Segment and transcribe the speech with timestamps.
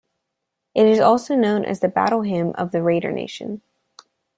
[0.73, 3.61] It is also known as the Battle Hymn of the Raider Nation.